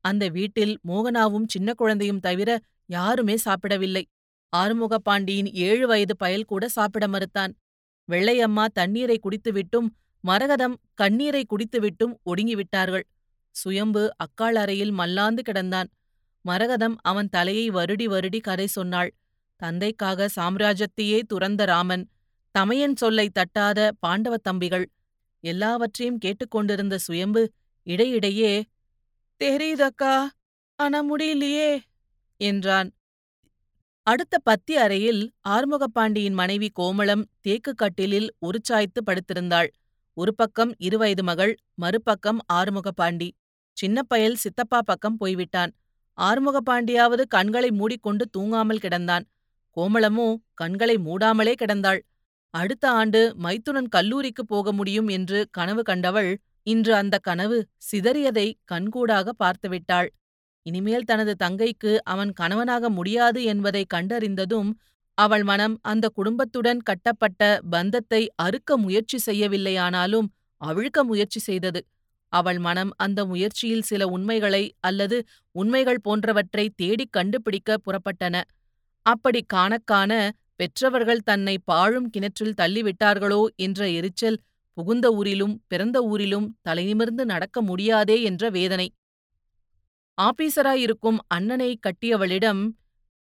அந்த 0.04 0.24
வீட்டில் 0.28 0.74
மோகனாவும் 0.88 1.46
சின்ன 1.46 1.72
குழந்தையும் 1.74 2.24
தவிர 2.26 2.50
யாருமே 2.86 3.36
சாப்பிடவில்லை. 3.36 4.04
ஆறுமுகப்பாண்டியின் 4.52 5.50
ஏழு 5.66 5.86
வயது 5.86 6.14
பயல் 6.16 6.50
கூட 6.52 6.64
சாப்பிட 6.68 7.06
மறுத்தான். 7.06 7.52
வெள்ளையம்மா 8.08 8.64
தண்ணீரை 8.72 9.16
குடித்துவிட்டும் 9.22 9.88
மரகதம் 10.24 10.76
கண்ணீரை 10.94 11.42
குடித்துவிட்டும் 11.52 12.14
ஒடுங்கிவிட்டார்கள். 12.30 13.04
சுயம்பு 13.50 14.02
அக்காள் 14.16 14.54
அறையில் 14.54 14.90
மல்லாந்து 14.90 15.42
கிடந்தான். 15.42 15.88
மரகதம் 16.44 16.96
அவன் 17.02 17.28
தலையை 17.28 17.70
வருடி 17.70 18.06
வருடி 18.06 18.40
கதை 18.40 18.66
சொன்னாள். 18.66 19.10
தந்தைக்காக 19.56 20.28
சாம்ராஜ்யத்தையே 20.36 21.22
துறந்த 21.22 21.64
ராமன், 21.64 22.04
தமையன் 22.50 22.96
சொல்லை 22.96 23.30
தட்டாத 23.30 23.90
பாண்டவத் 24.06 24.42
தம்பிகள், 24.42 24.86
எல்லாவற்றையும் 25.40 26.18
கேட்டுக்கொண்டிருந்த 26.18 26.98
சுயம்பு 26.98 27.52
இடையிடையே 27.86 28.64
தெரியுதக்கா 29.40 30.14
ஆனா 30.78 31.16
முடியலையே 31.16 31.80
என்றான். 32.36 32.90
அடுத்த 34.06 34.38
பத்தி 34.38 34.76
அறையில் 34.76 35.32
ஆறுமுகப்பாண்டியின் 35.48 36.32
மனைவி 36.32 36.68
கோமளம் 36.80 37.24
தேக்கு 37.40 37.74
கட்டிலில் 37.74 38.34
உருச்சாய்த்து 38.46 39.00
படுத்திருந்தாள். 39.06 39.68
ஒரு 40.20 40.32
பக்கம் 40.34 40.72
இருவயது 40.86 41.22
மகள், 41.22 41.52
மறுபக்கம் 41.74 42.40
ஆறுமுகப்பாண்டி. 42.52 43.28
சின்ன 43.76 44.02
பயல் 44.02 44.36
சித்தப்பா 44.36 44.78
பக்கம் 44.82 45.16
போய்விட்டான். 45.16 45.72
ஆறுமுகப்பாண்டியாவது 46.18 47.24
கண்களை 47.28 47.70
மூடிக்கொண்டு 47.70 48.24
தூங்காமல் 48.36 48.82
கிடந்தான். 48.82 49.24
கோமளமோ 49.76 50.28
கண்களை 50.54 50.96
மூடாமலே 50.98 51.54
கிடந்தாள். 51.62 52.00
அடுத்த 52.54 52.84
ஆண்டு 52.90 53.20
மைத்துனன் 53.42 53.88
கல்லூரிக்கு 53.88 54.42
போக 54.44 54.72
முடியும் 54.72 55.08
என்று 55.08 55.38
கனவு 55.50 55.82
கண்டவள், 55.82 56.30
இன்று 56.66 56.92
அந்த 56.94 57.16
கனவு 57.18 57.58
சிதறியதை 57.90 58.46
கண்கூடாக 58.72 59.32
பார்த்துவிட்டாள். 59.38 60.08
இனிமேல் 60.66 61.08
தனது 61.10 61.32
தங்கைக்கு 61.44 61.92
அவன் 62.04 62.32
கணவனாக 62.32 62.90
முடியாது 62.90 63.40
என்பதை 63.44 63.82
கண்டறிந்ததும், 63.94 64.70
அவள் 65.22 65.44
மனம் 65.44 65.74
அந்த 65.82 66.06
குடும்பத்துடன் 66.08 66.80
கட்டப்பட்ட 66.80 67.42
பந்தத்தை 67.70 68.20
அறுக்க 68.36 68.76
முயற்சி 68.76 69.18
செய்யவில்லையானாலும் 69.26 70.28
அவிழ்க்க 70.60 71.02
முயற்சி 71.02 71.40
செய்தது. 71.40 71.80
அவள் 72.32 72.58
மனம் 72.58 72.92
அந்த 72.96 73.20
முயற்சியில் 73.24 73.86
சில 73.90 74.06
உண்மைகளை 74.06 74.64
அல்லது 74.80 75.16
உண்மைகள் 75.54 76.02
போன்றவற்றை 76.02 76.66
தேடிக் 76.76 77.14
கண்டுபிடிக்க 77.16 77.78
புறப்பட்டன. 77.86 78.36
அப்படி 79.06 79.40
காணக்காண 79.46 80.12
பெற்றவர்கள் 80.56 81.22
தன்னை 81.22 81.54
பாழும் 81.64 82.08
கிணற்றில் 82.10 82.58
தள்ளிவிட்டார்களோ 82.60 83.42
என்ற 83.56 83.80
எரிச்சல், 83.90 84.38
புகுந்த 84.76 85.06
ஊரிலும் 85.10 85.54
பிறந்த 85.66 85.98
ஊரிலும் 86.02 86.48
தலைநிமிர்ந்து 86.62 87.24
நடக்க 87.24 87.58
முடியாதே 87.62 88.16
என்ற 88.22 88.50
வேதனை. 88.50 88.88
ஆபீசராயிருக்கும் 90.18 91.18
அண்ணனை 91.28 91.70
கட்டியவளிடம், 91.86 92.62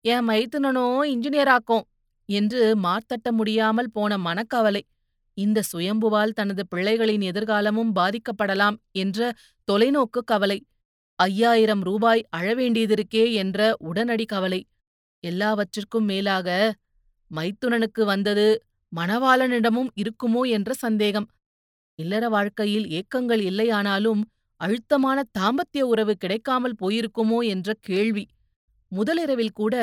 என் 0.05 0.27
மைத்துனனோ 0.29 0.87
இன்ஜினியராக்கும் 1.05 1.85
என்று 2.29 2.63
மார்த்தட்ட 2.77 3.29
முடியாமல் 3.31 3.91
போன 3.91 4.19
மனக்கவலை. 4.19 4.83
இந்த 5.35 5.63
சுயம்புவால் 5.73 6.31
தனது 6.31 6.63
பிள்ளைகளின் 6.75 7.25
எதிர்காலமும் 7.31 7.93
பாதிக்கப்படலாம் 7.95 8.77
என்ற 8.93 9.21
தொலைநோக்கு 9.69 10.21
கவலை. 10.25 10.59
ஐயாயிரம் 11.19 11.81
ரூபாய் 11.81 12.23
அழவேண்டியதிருக்கே 12.37 13.25
என்ற 13.33 13.77
உடனடி 13.79 14.25
கவலை. 14.25 14.61
எல்லாவற்றிற்கும் 15.25 16.05
மேலாக, 16.05 16.49
மைத்துனனுக்கு 17.31 18.05
வந்தது 18.05 18.47
மணவாளனிடமும் 18.93 19.91
இருக்குமோ 20.03 20.43
என்ற 20.49 20.73
சந்தேகம். 20.75 21.29
இல்லற 21.99 22.29
வாழ்க்கையில் 22.29 22.87
ஏக்கங்கள் 22.91 23.43
இல்லையானாலும் 23.43 24.23
அழுத்தமான 24.61 25.19
தாம்பத்திய 25.39 25.83
உறவு 25.83 26.15
கிடைக்காமல் 26.17 26.79
போயிருக்குமோ 26.81 27.39
என்ற 27.47 27.73
கேள்வி. 27.81 28.25
முதலிரவில் 28.93 29.57
கூட 29.61 29.75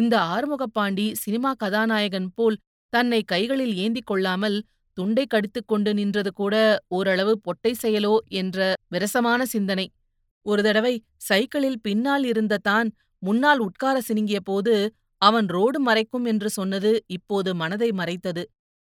இந்த 0.00 0.14
ஆறுமுகப்பாண்டி 0.34 1.06
சினிமா 1.22 1.50
கதாநாயகன் 1.62 2.28
போல் 2.36 2.56
தன்னை 2.92 3.20
கைகளில் 3.32 3.74
ஏந்திக் 3.84 4.08
கொள்ளாமல் 4.10 4.56
துண்டை 4.96 5.24
கடித்துக்கொண்டு 5.26 5.90
நின்றது 5.98 6.30
கூட 6.40 6.54
ஓரளவு 6.96 7.34
பொட்டை 7.46 7.72
செயலோ 7.82 8.14
என்ற 8.40 8.58
விரசமான 8.94 9.40
சிந்தனை. 9.54 9.86
ஒரு 10.46 10.60
தடவை 10.66 10.94
சைக்கிளில் 11.28 11.78
பின்னால் 11.86 12.24
இருந்த 12.30 12.60
தான் 12.68 12.88
முன்னால் 13.22 13.60
உட்கார 13.66 13.96
சினுங்கிய 14.08 14.38
போது 14.50 14.74
அவன் 15.22 15.48
ரோடு 15.56 15.78
மறைக்கும் 15.88 16.26
என்று 16.32 16.48
சொன்னது 16.58 16.90
இப்போது 17.16 17.50
மனதை 17.62 17.90
மறைத்தது. 18.00 18.42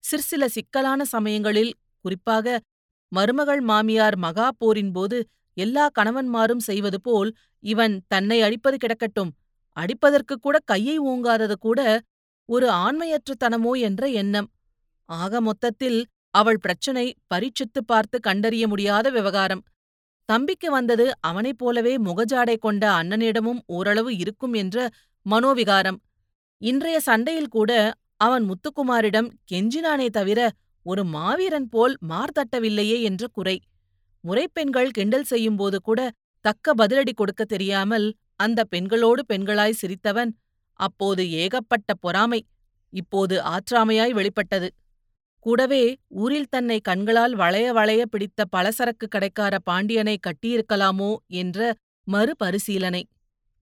சிற்சில 0.03 0.43
சிக்கலான 0.55 1.01
சமயங்களில் 1.13 1.71
குறிப்பாக 2.05 2.55
மருமகள் 3.11 3.61
மாமியார் 3.69 4.17
மகா 4.25 4.47
போரின் 4.61 4.93
போது 4.95 5.17
எல்லா 5.57 5.85
கணவன்மாரும் 5.97 6.63
செய்வது 6.67 6.99
போல் 7.07 7.31
இவன் 7.63 7.95
தன்னை 8.13 8.37
அழிப்பது 8.45 8.77
கிடக்கட்டும், 8.77 9.31
அடிப்பதற்குக் 9.79 10.41
கூட 10.41 10.59
கையை 10.59 10.99
ஓங்காதது 10.99 11.53
கூட 11.59 12.01
ஒரு 12.49 12.67
ஆண்மையற்றத்தனமோ 12.69 13.79
என்ற 13.79 14.07
எண்ணம். 14.07 14.51
ஆக 15.05 15.41
மொத்தத்தில் 15.41 16.05
அவள் 16.29 16.57
பிரச்சனை 16.57 17.15
பரீட்சித்து 17.33 17.83
பார்த்து 17.85 18.19
கண்டறிய 18.19 18.67
முடியாத 18.67 19.09
விவகாரம். 19.09 19.63
தம்பிக்கு 20.25 20.71
வந்தது 20.71 21.11
அவனைப் 21.21 21.57
போலவே 21.57 21.97
முகஜாடை 21.97 22.57
கொண்ட 22.57 22.91
அண்ணனிடமும் 22.91 23.59
ஓரளவு 23.65 24.17
இருக்கும் 24.17 24.53
என்ற 24.53 24.89
மனோவிகாரம். 25.29 25.99
இன்றைய 26.57 26.99
சண்டையில் 26.99 27.47
கூட 27.47 27.93
அவன் 28.17 28.45
முத்துக்குமாரிடம் 28.49 29.29
கெஞ்சினானே 29.51 30.09
தவிர 30.09 30.51
ஒரு 30.83 31.03
மாவீரன் 31.05 31.69
போல் 31.69 31.97
மார்தட்டவில்லையே 32.09 33.01
என்ற 33.01 33.27
குறை. 33.31 33.61
முறைப்பெண்கள் 34.23 34.89
கிண்டல் 34.89 35.23
செய்யும்போது 35.23 35.81
கூட 35.81 36.11
தக்க 36.45 36.75
பதிலடி 36.75 37.13
கொடுக்கத் 37.13 37.47
தெரியாமல் 37.47 38.07
அந்த 38.45 38.59
பெண்களோடு 38.73 39.21
பெண்களாய் 39.31 39.79
சிரித்தவன், 39.81 40.31
அப்போது 40.79 41.23
ஏகப்பட்ட 41.43 41.91
பொறாமை, 42.03 42.41
இப்போது 42.93 43.35
ஆற்றாமையாய் 43.53 44.15
வெளிப்பட்டது. 44.19 44.69
கூடவே 45.45 45.83
ஊரில் 46.23 46.51
தன்னை 46.55 46.77
கண்களால் 46.89 47.33
வளைய 47.41 47.69
வளைய 47.77 48.01
பிடித்த 48.05 48.45
பலசரக்கு 48.55 49.05
கடைக்கார 49.15 49.53
பாண்டியனை 49.69 50.15
கட்டியிருக்கலாமோ 50.19 51.11
என்ற 51.41 51.59
மறுபரிசீலனை. 52.07 53.03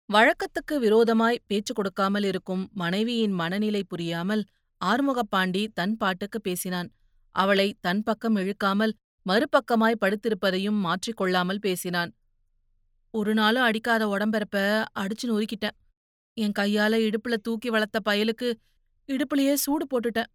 வழக்கத்துக்கு 0.09 0.75
விரோதமாய் 0.83 1.43
பேச்சு 1.49 1.73
கொடுக்காமல் 1.73 2.25
இருக்கும் 2.29 2.63
மனைவியின் 2.81 3.35
மனநிலை 3.41 3.81
புரியாமல் 3.91 4.43
ஆறுமுகப்பாண்டி 4.81 5.63
தன் 5.79 5.95
பாட்டுக்கு 6.01 6.39
பேசினான். 6.47 6.89
அவளை 7.35 7.67
தன் 7.85 8.03
பக்கம் 8.07 8.37
இழுக்காமல் 8.41 8.93
மறுபக்கமாய் 9.25 10.01
படுத்திருப்பதையும் 10.03 10.79
மாற்றிக் 10.85 11.19
கொள்ளாமல் 11.19 11.63
பேசினான். 11.65 12.11
ஒரு 13.13 13.33
நாளும் 13.33 13.63
அடிக்காத 13.63 14.07
உடம்பெறப்ப 14.07 14.57
அடிச்சு 14.99 15.25
நொறுக்கிட்டேன். 15.25 15.75
என் 16.37 16.55
கையால 16.59 16.93
இடுப்புல 17.07 17.35
தூக்கி 17.35 17.69
வளர்த்த 17.69 17.99
பயலுக்கு 18.09 18.53
இடுப்புலயே 19.09 19.53
சூடு 19.53 19.85
போட்டுட்டேன். 19.85 20.29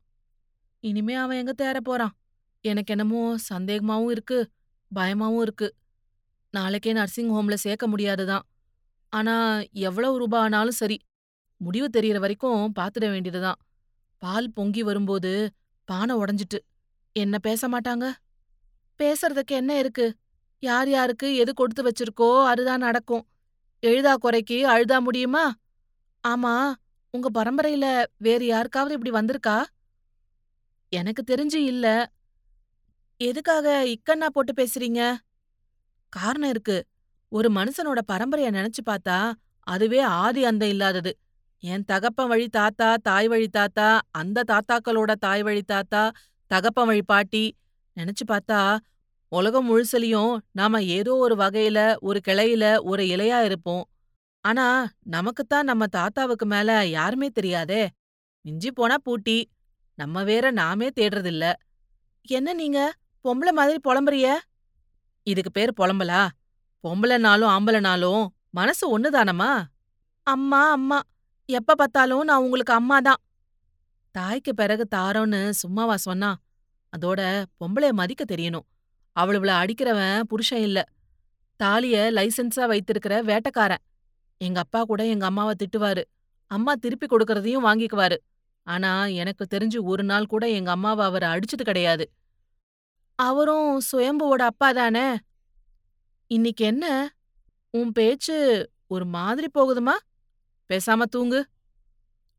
இனிமே 0.80 1.14
அவன் 1.14 1.36
எங்க 1.36 1.52
தேறப் 1.62 1.84
போறான்? 1.84 2.14
எனக்கு 2.60 2.92
என்னமோ 2.92 3.36
சந்தேகமாவும் 3.52 4.10
இருக்கு, 4.10 4.50
பயமாவும் 4.94 5.40
இருக்கு. 5.40 5.68
நாளைக்கே 6.50 6.92
நர்சிங் 6.92 7.30
ஹோம்ல 7.30 7.54
சேர்க்க 7.54 7.86
முடியாதுதான். 7.86 8.44
ஆனா 9.12 9.60
எவ்வளவு 9.72 10.18
ரூபா 10.18 10.38
ஆனாலும் 10.40 10.72
சரி, 10.72 10.96
முடிவு 11.60 11.88
தெரியற 11.96 12.18
வரைக்கும் 12.18 12.72
பாத்துட 12.80 13.10
வேண்டியதுதான். 13.10 13.58
பால் 14.18 14.52
பொங்கி 14.52 14.82
வரும்போது 14.82 15.32
பானை 15.88 16.16
உடஞ்சிட்டு 16.16 16.58
என்ன 17.12 17.38
பேச 17.38 17.68
மாட்டாங்க? 17.68 18.06
பேசுறதுக்கு 19.00 19.52
என்ன 19.52 19.78
இருக்கு? 19.78 20.06
யார் 20.64 20.88
யாருக்கு 20.88 21.28
எது 21.36 21.54
கொடுத்து 21.54 21.82
வச்சிருக்கோ 21.82 22.46
அதுதான் 22.46 22.78
நடக்கும். 22.78 23.24
எழுதா 23.82 24.14
குறைக்கு 24.14 24.58
அழுதா 24.68 24.98
முடியுமா? 25.00 25.44
ஆமா, 26.28 26.54
உங்க 27.10 27.28
பரம்பரையில 27.34 28.04
வேறு 28.18 28.46
யாருக்காவது 28.46 28.94
இப்படி 28.94 29.12
வந்திருக்கா? 29.12 29.64
எனக்கு 30.88 31.22
தெரிஞ்சு 31.30 31.60
இல்ல. 31.64 31.86
எதுக்காக 33.16 33.66
இக்கண்ணா 33.86 34.26
போட்டு 34.26 34.52
பேசுறீங்க? 34.52 35.00
காரணம் 36.08 36.48
இருக்கு. 36.48 36.84
ஒரு 37.28 37.48
மனுஷனோட 37.48 38.00
பரம்பரைய 38.12 38.48
நினைச்சு 38.50 38.82
பார்த்தா, 38.86 39.18
அதுவே 39.66 40.00
ஆதி 40.00 40.44
அந்தம் 40.44 40.68
இல்லாதது. 40.68 41.12
என் 41.62 41.84
தகப்பன் 41.84 42.28
வழி 42.28 42.48
தாத்தா, 42.48 42.88
தாய் 43.02 43.28
வழி 43.28 43.48
தாத்தா, 43.48 44.00
அந்த 44.10 44.44
தாத்தாக்களோட 44.46 45.12
தாய் 45.14 45.42
வழி 45.42 45.62
தாத்தா, 45.62 46.02
தகப்பன் 46.46 46.86
வழி 46.86 47.02
பாட்டி, 47.02 47.44
நினைச்சு 47.96 48.24
பார்த்தா 48.26 48.60
உலகம் 49.34 49.68
முழுசலியும் 49.68 50.38
நாம 50.52 50.82
ஏதோ 50.82 51.16
ஒரு 51.16 51.34
வகையில, 51.34 51.96
ஒரு 52.00 52.20
கிளையில, 52.28 52.82
ஒரு 52.82 53.02
இலையா 53.02 53.44
இருப்போம். 53.44 53.84
ஆனா 54.40 54.88
நமக்குத்தான் 55.02 55.64
நம்ம 55.64 55.86
தாத்தாவுக்கு 55.86 56.46
மேல 56.46 56.86
யாருமே 56.86 57.28
தெரியாதே. 57.28 57.88
மிஞ்சி 58.40 58.72
போனா 58.72 58.98
பூட்டி. 58.98 59.50
நம்ம 59.94 60.24
வேற 60.24 60.50
நாமே 60.50 60.88
தேடுறதில்ல. 60.88 61.52
என்ன 62.22 62.52
நீங்க 62.52 62.92
பொம்பள 63.24 63.50
மாதிரி 63.52 63.78
புலம்புறிய? 63.84 64.34
இதுக்கு 65.22 65.50
பேர் 65.50 65.72
புலம்பலா? 65.80 66.28
பொம்பளைனாலும் 66.88 67.52
ஆம்பளனாலும் 67.56 68.26
மனசு 68.50 68.98
ஒண்ணுதானம்மா? 68.98 69.52
அம்மா 70.22 70.70
அம்மா 70.70 71.00
எப்ப 71.48 71.74
பார்த்தாலும் 71.74 72.24
நான் 72.24 72.42
உங்களுக்கு 72.42 72.72
அம்மா 72.72 73.00
தான். 73.00 73.20
தாய்க்கு 74.10 74.54
பிறகு 74.54 74.86
தாரோன்னு 74.94 75.50
சும்மாவா 75.50 75.96
சொன்னா? 75.96 76.36
அதோட 76.92 77.44
பொம்பளைய 77.60 77.92
மதிக்க 77.92 78.24
தெரியணும். 78.24 78.66
அவளுவள 79.20 79.48
அடிக்கிறவன் 79.48 80.20
புருஷன் 80.20 80.60
இல்ல. 80.60 80.88
தாலிய 81.64 82.10
லைசென்ஸா 82.10 82.66
வைத்திருக்கிற 82.66 83.22
வேட்டக்காரன். 83.22 83.82
எங்க 84.36 84.60
அப்பா 84.60 84.84
கூட 84.84 85.06
எங்க 85.06 85.30
அம்மாவ 85.30 85.52
திட்டுவாரு. 85.54 86.02
அம்மா 86.46 86.74
திருப்பி 86.74 87.06
கொடுக்கறதையும் 87.06 87.64
வாங்கிக்குவாரு. 87.64 88.16
ஆனா 88.62 89.06
எனக்கு 89.06 89.46
தெரிஞ்சு 89.54 89.80
ஒரு 89.80 90.04
நாள் 90.04 90.26
கூட 90.26 90.48
எங்க 90.48 90.76
அம்மாவ 90.76 90.96
அவரு 90.96 91.26
அடிச்சது 91.26 91.62
கிடையாது. 91.64 92.12
அவரும் 93.14 93.80
சுயம்புவோட 93.92 94.42
அப்பா 94.42 94.72
தானே? 94.72 95.16
இன்னிக்கு 96.26 96.64
என்ன? 96.64 97.14
உன் 97.70 97.92
பேச்சு 97.92 98.70
ஒரு 98.86 99.06
மாதிரி 99.06 99.48
போகுதுமா? 99.54 99.92
பேசாம 100.68 101.02
தூங்கு. 101.02 101.48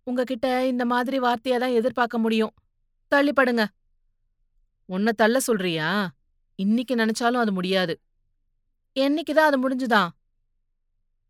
உங்ககிட்ட 0.03 0.67
இந்த 0.67 0.86
மாதிரி 0.86 1.20
வார்த்தைய 1.20 1.58
தான் 1.58 1.70
எதிர்பார்க்க 1.70 2.17
முடியும். 2.17 2.53
தள்ளிப்படுங்க. 3.15 3.65
உன்ன 4.86 5.12
தள்ள 5.12 5.39
சொல்றியா? 5.39 6.12
இன்னிக்கு 6.59 6.95
நினைச்சாலும் 6.95 7.43
அது 7.43 7.51
முடியாது. 7.51 7.93
என்னைக்குதான் 8.95 9.50
அது 9.50 9.57
முடிஞ்சுதான் 9.63 10.09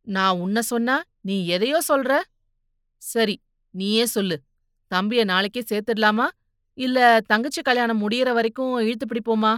நான் 0.08 0.40
உன்ன 0.40 0.62
சொன்னா 0.62 0.96
நீ 1.22 1.48
எதையோ 1.48 1.80
சொல்ற? 1.88 2.12
சரி, 3.02 3.36
நீயே 3.74 4.06
சொல்லு. 4.06 4.38
தம்பிய 4.92 5.24
நாளைக்கே 5.24 5.64
சேர்த்துடலாமா? 5.70 6.28
இல்ல 6.78 7.20
தங்கச்சி 7.28 7.62
கல்யாணம் 7.62 8.10
முடியற 8.10 8.34
வரைக்கும் 8.34 8.78
இழுத்து 8.78 9.06
பிடிப்போமா? 9.06 9.54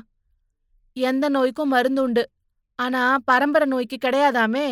எந்த 0.93 1.29
நோய்க்கும் 1.29 1.69
மருந்து 1.69 2.01
உண்டு. 2.01 2.23
ஆனா 2.79 3.17
பரம்பரை 3.25 3.67
நோய்க்கு 3.67 3.97
கிடையாதாமே? 4.01 4.67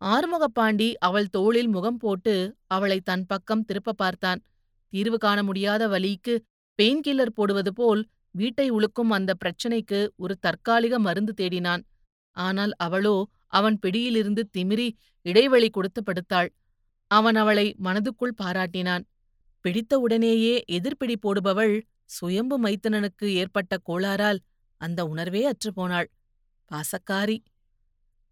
ஆறுமுகப்பாண்டி 0.00 0.88
அவள் 0.98 1.28
தோளில் 1.28 1.68
முகம் 1.68 1.96
போட்டு 1.96 2.34
அவளை 2.66 3.00
தன் 3.00 3.26
பக்கம் 3.26 3.64
திருப்ப 3.64 3.92
பார்த்தான். 3.92 4.40
தீர்வு 4.92 5.18
காண 5.18 5.42
முடியாத 5.42 5.88
வலிக்கு 5.88 6.34
பெயின் 6.78 7.02
கில்லர் 7.06 7.36
போடுவது 7.38 7.72
போல் 7.72 8.02
வீட்டை 8.36 8.66
உழுக்கும் 8.70 9.12
அந்த 9.16 9.32
பிரச்சனைக்கு 9.42 9.98
ஒரு 10.16 10.34
தற்காலிக 10.38 10.98
மருந்து 10.98 11.32
தேடினான். 11.36 11.82
ஆனால் 12.36 12.72
அவளோ 12.76 13.16
அவன் 13.48 13.76
பிடியிலிருந்து 13.78 14.42
திமிரி 14.56 14.88
இடைவெளி 15.26 15.68
கொடுத்து 15.70 16.00
படுத்தாள். 16.02 16.48
அவன் 17.10 17.36
அவளை 17.36 17.66
மனதுக்குள் 17.84 18.38
பாராட்டினான். 18.42 19.04
பிடித்தவுடனேயே 19.64 20.54
எதிர்பிடி 20.72 21.16
போடுபவள் 21.22 21.74
சுயம்பு 22.04 22.56
மைத்தனனுக்கு 22.64 23.26
ஏற்பட்ட 23.34 23.76
கோளாறால் 23.88 24.40
அந்த 24.80 25.00
உணர்வே 25.06 25.42
அற்றுப்போனாள். 25.50 26.08
பாசக்காரி. 26.70 27.38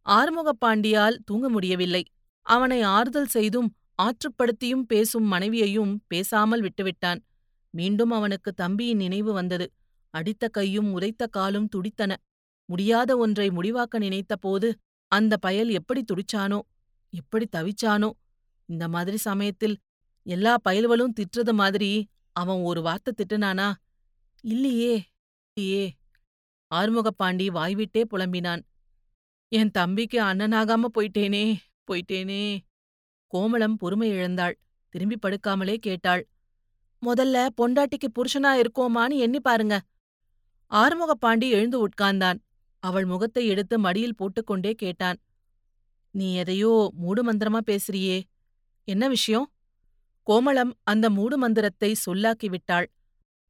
ஆறுமுகப்பாண்டியால் 0.07 1.17
தூங்க 1.25 1.49
முடியவில்லை. 1.49 2.03
அவனை 2.47 2.79
ஆறுதல் 2.97 3.33
செய்தும் 3.37 3.71
ஆற்றுப்படுத்தியும் 4.03 4.85
பேசும் 4.87 5.27
மனைவியையும் 5.27 5.93
பேசாமல் 6.09 6.63
விட்டுவிட்டான். 6.63 7.21
மீண்டும் 7.75 8.11
அவனுக்கு 8.11 8.51
தம்பியின் 8.53 8.97
நினைவு 8.97 9.33
வந்தது. 9.33 9.67
அடித்த 10.15 10.45
கையும் 10.49 10.91
உதைத்த 10.93 11.23
காலும் 11.27 11.71
துடித்தன. 11.75 12.13
முடியாத 12.69 13.11
ஒன்றை 13.17 13.49
முடிவாக்க 13.51 13.99
நினைத்தபோது 13.99 14.69
அந்த 15.13 15.35
பயல் 15.37 15.71
எப்படி 15.71 16.01
துடிச்சானோ 16.03 16.61
எப்படி 17.13 17.47
தவிச்சானோ 17.57 18.11
இந்த 18.69 18.85
மாதிரி 18.89 19.17
சமயத்தில் 19.17 19.77
எல்லா 20.27 20.53
பயல்களும் 20.65 21.17
திட்டுறது 21.19 21.53
மாதிரி 21.53 21.91
அவன் 22.37 22.61
ஒரு 22.63 22.81
வார்த்தை 22.83 23.13
திட்டுனானா 23.17 23.67
இல்லையே 24.45 24.95
இல்லையே. 25.57 25.85
ஆறுமுகப்பாண்டி 26.71 27.47
வாய்விட்டே 27.51 28.03
புலம்பினான். 28.11 28.63
என் 29.53 29.71
தம்பிக்கு 29.71 30.19
அண்ணனாகாம 30.21 30.89
போயிட்டேனே 30.97 31.45
போயிட்டேனே. 31.89 32.43
கோமளம் 33.33 33.77
பொறுமை 33.77 34.09
இழந்தாள். 34.11 34.57
திரும்பி 34.93 35.17
படுக்காமலே 35.23 35.77
கேட்டாள். 35.77 36.23
முதல்ல 37.03 37.37
பொண்டாட்டிக்கு 37.59 38.09
புருஷனா 38.17 38.53
இருக்கோமான்னு 38.63 39.17
எண்ணி 39.17 39.41
பாருங்க. 39.41 39.77
ஆறுமுகப்பாண்டி 40.71 41.49
எழுந்து 41.51 41.89
உட்கார்ந்தான். 41.89 42.39
அவள் 42.83 43.05
முகத்தை 43.05 43.47
எடுத்து 43.47 43.79
மடியில் 43.79 44.17
போட்டுக்கொண்டே 44.17 44.73
கேட்டான் 44.73 45.19
நீ 46.11 46.35
எதையோ 46.35 46.91
மூடு 46.97 47.33
மந்திரமா 47.33 47.61
பேசுறியே 47.67 48.23
என்ன 48.89 49.09
விஷயம்? 49.09 49.47
கோமளம் 50.27 50.73
அந்த 50.83 51.11
மூடு 51.11 51.39
மந்திரத்தை 51.39 51.97
சொல்லாக்கி 52.07 52.47
விட்டாள். 52.47 52.91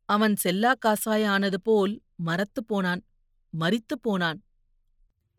அவன் 0.08 0.36
செல்லா 0.36 0.72
காசாய 0.86 1.28
ஆனது 1.28 1.60
போல் 1.60 1.92
மரத்துப் 2.16 2.68
போனான் 2.68 3.02
மறித்துப் 3.52 4.02
போனான். 4.02 4.38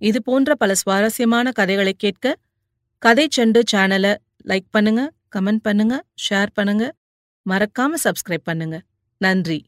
இது 0.01 0.23
போன்ற 0.23 0.55
பல 0.55 0.75
சுவாரஸ்யமான 0.75 1.51
கதைகளை 1.51 1.93
கேட்க 1.93 2.35
கதை 3.01 3.27
செண்டு 3.37 3.61
சேனலை 3.71 4.13
லைக் 4.45 4.69
பண்ணுங்க 4.71 5.01
கமெண்ட் 5.35 5.61
பண்ணுங்க 5.61 5.95
ஷேர் 6.25 6.51
பண்ணுங்க. 6.53 6.85
மறக்காம 7.45 7.97
சப்ஸ்கிரைப் 8.03 8.47
பண்ணுங்க. 8.49 8.77
நன்றி. 9.21 9.59